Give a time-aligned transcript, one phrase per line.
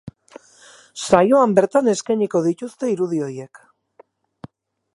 [1.01, 3.61] Saioan bertan eskainiko dituzte irudi horiek.